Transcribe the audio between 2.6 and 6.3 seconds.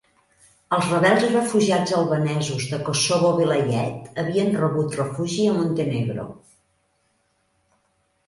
de Kosovo Vilayet havien rebut refugi a Montenegro